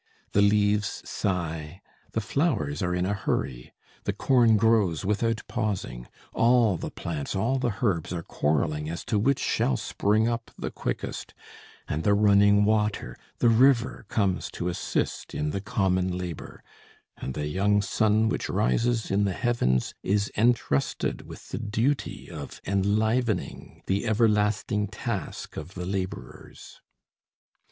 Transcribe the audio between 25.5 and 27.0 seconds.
of the labourers."